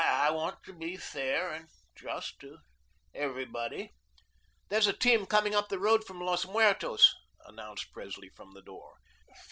[0.03, 2.57] I want to be fair and just to
[3.13, 3.93] everybody."
[4.69, 7.13] "There's a team coming up the road from Los Muertos,"
[7.45, 8.95] announced Presley from the door.